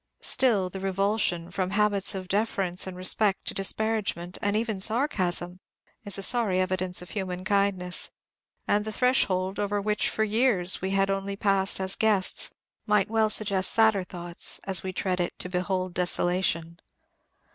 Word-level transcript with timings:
Still, 0.23 0.71
the 0.71 0.79
revulsion, 0.79 1.51
from 1.51 1.69
habits 1.69 2.15
of 2.15 2.27
deference 2.27 2.87
and 2.87 2.97
respect, 2.97 3.45
to 3.45 3.53
disparagement, 3.53 4.39
and 4.41 4.55
even 4.55 4.79
sarcasm, 4.79 5.59
is 6.05 6.17
a 6.17 6.23
sorry 6.23 6.59
evidence 6.59 7.03
of 7.03 7.11
human 7.11 7.45
kindness; 7.45 8.09
and 8.67 8.83
the 8.83 8.91
threshold, 8.91 9.59
over 9.59 9.79
which 9.79 10.09
for 10.09 10.23
years 10.23 10.81
we 10.81 10.89
had 10.89 11.11
only 11.11 11.35
passed 11.35 11.79
as 11.79 11.93
guests, 11.93 12.49
might 12.87 13.11
well 13.11 13.29
suggest 13.29 13.73
sadder 13.73 14.03
thoughts 14.03 14.59
as 14.63 14.81
we 14.81 14.91
tread 14.91 15.19
it 15.19 15.37
to 15.37 15.49
behold 15.49 15.93
desolation. 15.93 16.79